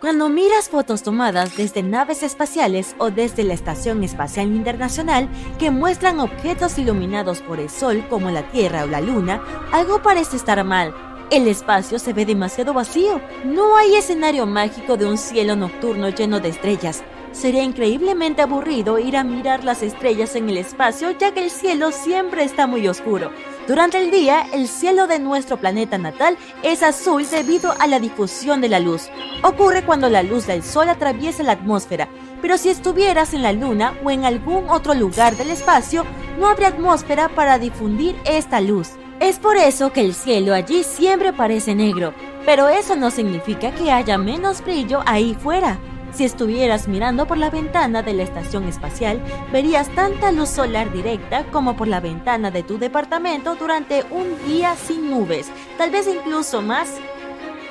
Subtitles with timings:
[0.00, 6.20] Cuando miras fotos tomadas desde naves espaciales o desde la Estación Espacial Internacional que muestran
[6.20, 9.42] objetos iluminados por el Sol como la Tierra o la Luna,
[9.72, 10.94] algo parece estar mal.
[11.32, 13.20] El espacio se ve demasiado vacío.
[13.44, 17.02] No hay escenario mágico de un cielo nocturno lleno de estrellas.
[17.32, 21.90] Sería increíblemente aburrido ir a mirar las estrellas en el espacio ya que el cielo
[21.90, 23.32] siempre está muy oscuro.
[23.68, 28.62] Durante el día, el cielo de nuestro planeta natal es azul debido a la difusión
[28.62, 29.10] de la luz.
[29.42, 32.08] Ocurre cuando la luz del sol atraviesa la atmósfera,
[32.40, 36.06] pero si estuvieras en la luna o en algún otro lugar del espacio,
[36.38, 38.92] no habría atmósfera para difundir esta luz.
[39.20, 42.14] Es por eso que el cielo allí siempre parece negro,
[42.46, 45.78] pero eso no significa que haya menos brillo ahí fuera.
[46.12, 51.44] Si estuvieras mirando por la ventana de la estación espacial, verías tanta luz solar directa
[51.52, 56.62] como por la ventana de tu departamento durante un día sin nubes, tal vez incluso
[56.62, 56.94] más.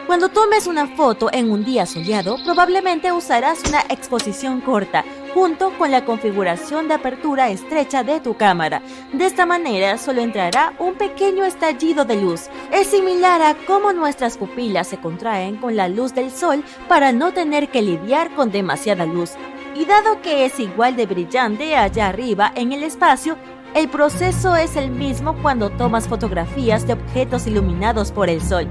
[0.06, 5.04] Cuando tomes una foto en un día soleado, probablemente usarás una exposición corta,
[5.38, 8.82] junto con la configuración de apertura estrecha de tu cámara.
[9.14, 12.50] De esta manera solo entrará un pequeño estallido de luz.
[12.72, 17.34] Es similar a cómo nuestras pupilas se contraen con la luz del sol para no
[17.34, 19.34] tener que lidiar con demasiada luz.
[19.76, 23.38] Y dado que es igual de brillante allá arriba en el espacio,
[23.76, 28.68] el proceso es el mismo cuando tomas fotografías de objetos iluminados por el sol.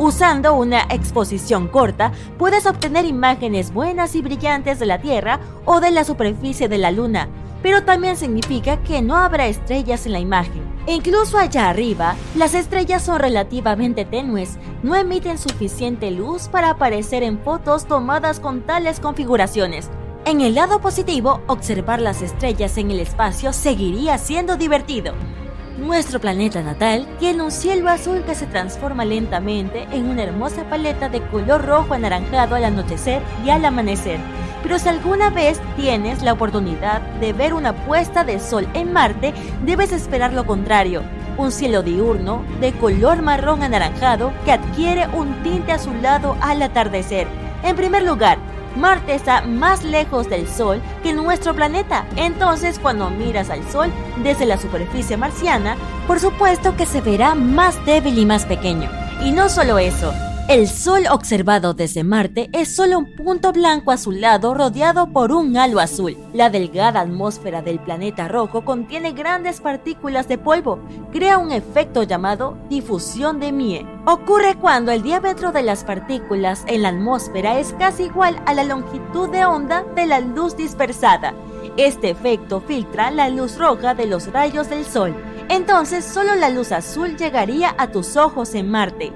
[0.00, 5.90] Usando una exposición corta, puedes obtener imágenes buenas y brillantes de la Tierra o de
[5.90, 7.28] la superficie de la Luna,
[7.62, 10.62] pero también significa que no habrá estrellas en la imagen.
[10.86, 17.38] incluso allá arriba, las estrellas son relativamente tenues, no emiten suficiente luz para aparecer en
[17.38, 19.90] fotos tomadas con tales configuraciones.
[20.24, 25.12] En el lado positivo, observar las estrellas en el espacio seguiría siendo divertido.
[25.80, 31.08] Nuestro planeta natal tiene un cielo azul que se transforma lentamente en una hermosa paleta
[31.08, 34.20] de color rojo anaranjado al anochecer y al amanecer.
[34.62, 39.32] Pero si alguna vez tienes la oportunidad de ver una puesta de sol en Marte,
[39.64, 41.02] debes esperar lo contrario.
[41.38, 47.26] Un cielo diurno de color marrón anaranjado que adquiere un tinte azulado al atardecer.
[47.62, 48.36] En primer lugar,
[48.76, 52.06] Marte está más lejos del Sol que nuestro planeta.
[52.16, 53.90] Entonces, cuando miras al Sol
[54.22, 55.76] desde la superficie marciana,
[56.06, 58.90] por supuesto que se verá más débil y más pequeño.
[59.22, 60.12] Y no solo eso,
[60.50, 65.78] el Sol observado desde Marte es solo un punto blanco azulado rodeado por un halo
[65.78, 66.16] azul.
[66.34, 70.80] La delgada atmósfera del planeta rojo contiene grandes partículas de polvo,
[71.12, 73.86] crea un efecto llamado difusión de Mie.
[74.06, 78.64] Ocurre cuando el diámetro de las partículas en la atmósfera es casi igual a la
[78.64, 81.32] longitud de onda de la luz dispersada.
[81.76, 85.14] Este efecto filtra la luz roja de los rayos del Sol.
[85.48, 89.12] Entonces solo la luz azul llegaría a tus ojos en Marte.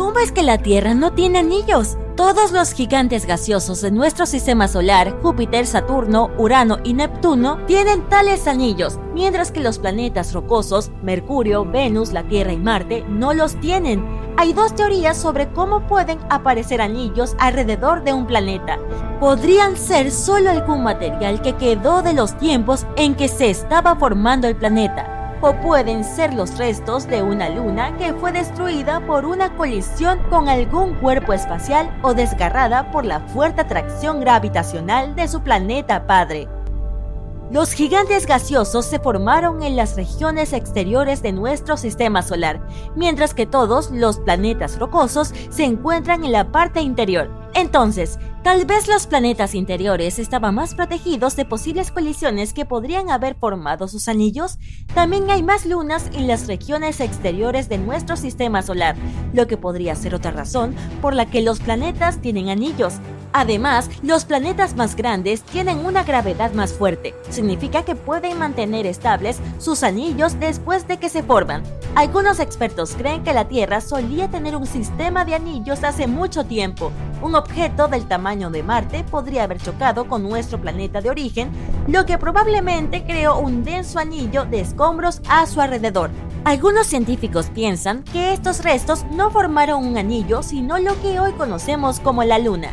[0.00, 1.98] ¿Cómo es que la Tierra no tiene anillos?
[2.16, 8.46] Todos los gigantes gaseosos de nuestro sistema solar, Júpiter, Saturno, Urano y Neptuno, tienen tales
[8.46, 14.02] anillos, mientras que los planetas rocosos, Mercurio, Venus, la Tierra y Marte, no los tienen.
[14.38, 18.78] Hay dos teorías sobre cómo pueden aparecer anillos alrededor de un planeta.
[19.20, 24.48] Podrían ser solo algún material que quedó de los tiempos en que se estaba formando
[24.48, 29.56] el planeta o pueden ser los restos de una luna que fue destruida por una
[29.56, 36.06] colisión con algún cuerpo espacial o desgarrada por la fuerte atracción gravitacional de su planeta
[36.06, 36.48] padre.
[37.50, 42.64] Los gigantes gaseosos se formaron en las regiones exteriores de nuestro sistema solar,
[42.94, 47.28] mientras que todos los planetas rocosos se encuentran en la parte interior.
[47.54, 53.34] Entonces, tal vez los planetas interiores estaban más protegidos de posibles colisiones que podrían haber
[53.34, 54.58] formado sus anillos.
[54.94, 58.96] También hay más lunas en las regiones exteriores de nuestro sistema solar,
[59.32, 62.94] lo que podría ser otra razón por la que los planetas tienen anillos.
[63.32, 67.14] Además, los planetas más grandes tienen una gravedad más fuerte.
[67.28, 71.62] Significa que pueden mantener estables sus anillos después de que se forman.
[71.94, 76.90] Algunos expertos creen que la Tierra solía tener un sistema de anillos hace mucho tiempo.
[77.22, 81.50] Un objeto del tamaño de Marte podría haber chocado con nuestro planeta de origen,
[81.86, 86.10] lo que probablemente creó un denso anillo de escombros a su alrededor.
[86.44, 92.00] Algunos científicos piensan que estos restos no formaron un anillo, sino lo que hoy conocemos
[92.00, 92.70] como la Luna.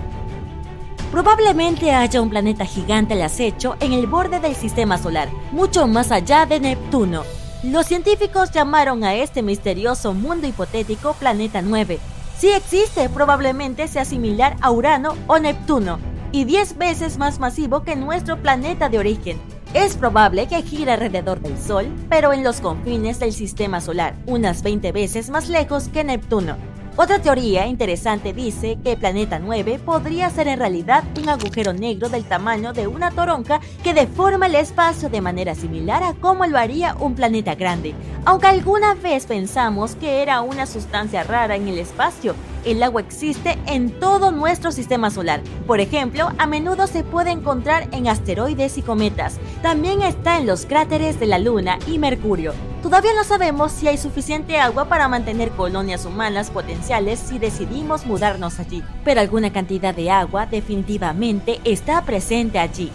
[1.12, 6.12] Probablemente haya un planeta gigante al acecho en el borde del sistema solar, mucho más
[6.12, 7.24] allá de Neptuno.
[7.64, 12.00] Los científicos llamaron a este misterioso mundo hipotético Planeta 9.
[12.38, 15.98] Si existe, probablemente sea similar a Urano o Neptuno,
[16.32, 19.42] y 10 veces más masivo que nuestro planeta de origen.
[19.74, 24.62] Es probable que gire alrededor del Sol, pero en los confines del sistema solar, unas
[24.62, 26.58] 20 veces más lejos que Neptuno.
[27.00, 32.26] Otra teoría interesante dice que Planeta 9 podría ser en realidad un agujero negro del
[32.26, 36.96] tamaño de una toronja que deforma el espacio de manera similar a como lo haría
[36.96, 37.94] un planeta grande,
[38.26, 42.34] aunque alguna vez pensamos que era una sustancia rara en el espacio
[42.68, 45.42] el agua existe en todo nuestro sistema solar.
[45.66, 49.40] Por ejemplo, a menudo se puede encontrar en asteroides y cometas.
[49.62, 52.54] También está en los cráteres de la Luna y Mercurio.
[52.88, 58.62] Todavía no sabemos si hay suficiente agua para mantener colonias humanas potenciales si decidimos mudarnos
[58.62, 62.90] allí, pero alguna cantidad de agua definitivamente está presente allí.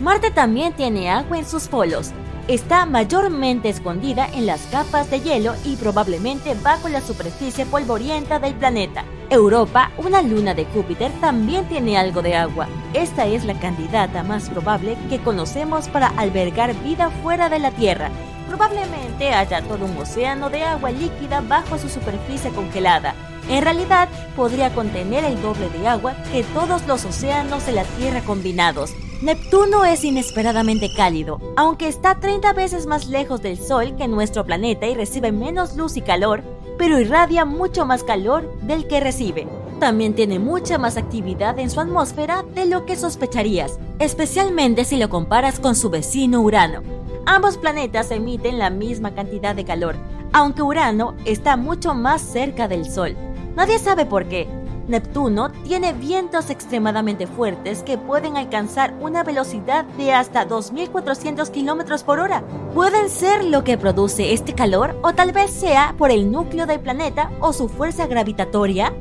[0.00, 2.10] Marte también tiene agua en sus polos,
[2.46, 8.52] está mayormente escondida en las capas de hielo y probablemente bajo la superficie polvorienta del
[8.52, 9.06] planeta.
[9.30, 12.68] Europa, una luna de Júpiter, también tiene algo de agua.
[12.92, 18.10] Esta es la candidata más probable que conocemos para albergar vida fuera de la Tierra.
[18.56, 23.12] Probablemente haya todo un océano de agua líquida bajo su superficie congelada.
[23.48, 28.20] En realidad, podría contener el doble de agua que todos los océanos de la Tierra
[28.20, 28.92] combinados.
[29.22, 34.86] Neptuno es inesperadamente cálido, aunque está 30 veces más lejos del Sol que nuestro planeta
[34.86, 36.44] y recibe menos luz y calor,
[36.78, 39.48] pero irradia mucho más calor del que recibe.
[39.80, 45.08] También tiene mucha más actividad en su atmósfera de lo que sospecharías, especialmente si lo
[45.08, 47.03] comparas con su vecino Urano.
[47.26, 49.96] Ambos planetas emiten la misma cantidad de calor,
[50.32, 53.16] aunque Urano está mucho más cerca del Sol.
[53.56, 54.48] Nadie sabe por qué,
[54.86, 62.20] Neptuno tiene vientos extremadamente fuertes que pueden alcanzar una velocidad de hasta 2.400 km por
[62.20, 62.42] hora.
[62.74, 66.80] Pueden ser lo que produce este calor o tal vez sea por el núcleo del
[66.80, 68.92] planeta o su fuerza gravitatoria.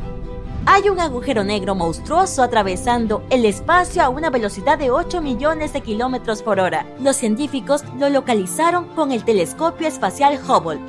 [0.66, 5.82] Hay un agujero negro monstruoso atravesando el espacio a una velocidad de 8 millones de
[5.82, 6.88] kilómetros por hora.
[7.02, 10.80] Los científicos lo localizaron con el telescopio espacial Hubble.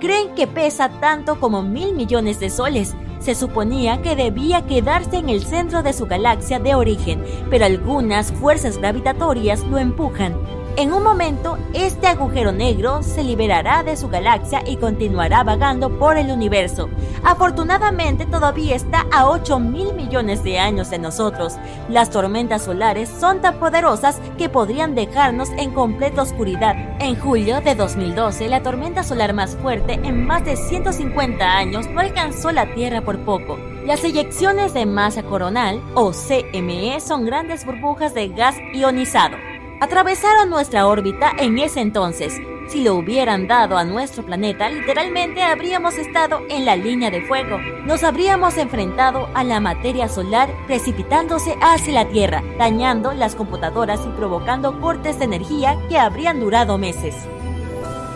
[0.00, 5.28] Creen que pesa tanto como mil millones de soles se suponía que debía quedarse en
[5.28, 10.36] el centro de su galaxia de origen, pero algunas fuerzas gravitatorias lo empujan.
[10.76, 16.16] En un momento, este agujero negro se liberará de su galaxia y continuará vagando por
[16.16, 16.88] el universo.
[17.22, 21.54] Afortunadamente todavía está a 8 mil millones de años de nosotros.
[21.88, 26.74] Las tormentas solares son tan poderosas que podrían dejarnos en completa oscuridad.
[26.98, 32.00] En julio de 2012, la tormenta solar más fuerte en más de 150 años no
[32.00, 33.58] alcanzó la Tierra por poco.
[33.86, 39.36] Las eyecciones de masa coronal, o CME, son grandes burbujas de gas ionizado
[39.80, 42.40] atravesaron nuestra órbita en ese entonces.
[42.68, 47.58] Si lo hubieran dado a nuestro planeta, literalmente habríamos estado en la línea de fuego.
[47.84, 54.08] Nos habríamos enfrentado a la materia solar precipitándose hacia la Tierra, dañando las computadoras y
[54.16, 57.14] provocando cortes de energía que habrían durado meses.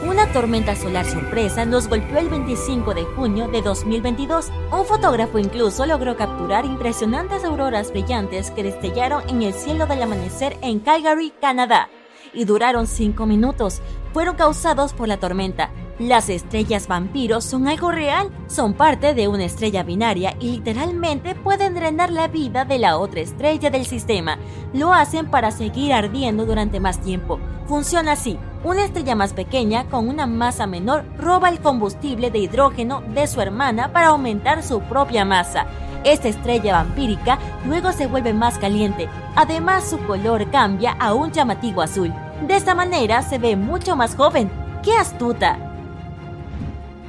[0.08, 4.50] Una tormenta solar sorpresa nos golpeó el 25 de junio de 2022.
[4.72, 10.56] Un fotógrafo incluso logró capturar impresionantes auroras brillantes que destellaron en el cielo del amanecer
[10.62, 11.90] en Calgary, Canadá,
[12.32, 13.82] y duraron 5 minutos.
[14.14, 15.72] Fueron causados por la tormenta.
[15.98, 21.74] Las estrellas vampiros son algo real, son parte de una estrella binaria y literalmente pueden
[21.74, 24.38] drenar la vida de la otra estrella del sistema.
[24.72, 27.38] Lo hacen para seguir ardiendo durante más tiempo.
[27.68, 28.38] Funciona así.
[28.64, 33.42] Una estrella más pequeña con una masa menor roba el combustible de hidrógeno de su
[33.42, 35.66] hermana para aumentar su propia masa.
[36.02, 41.82] Esta estrella vampírica luego se vuelve más caliente, además su color cambia a un llamativo
[41.82, 42.12] azul.
[42.46, 44.50] De esta manera se ve mucho más joven.
[44.82, 45.67] ¡Qué astuta!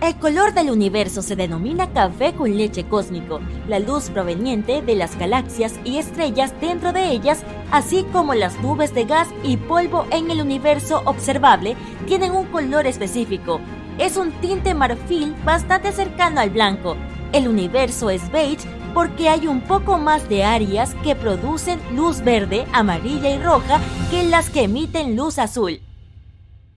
[0.02, 5.18] El color del universo se denomina café con leche cósmico, la luz proveniente de las
[5.20, 10.32] galaxias y estrellas dentro de ellas, así como las nubes de gas y polvo en
[10.32, 11.76] el universo observable,
[12.08, 13.60] tienen un color específico.
[13.98, 16.96] Es un tinte marfil bastante cercano al blanco.
[17.34, 22.66] El universo es beige porque hay un poco más de áreas que producen luz verde,
[22.72, 25.82] amarilla y roja que las que emiten luz azul.